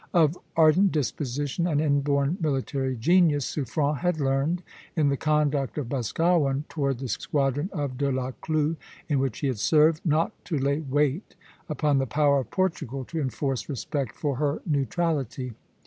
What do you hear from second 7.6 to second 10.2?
of De la Clue, in which he had served,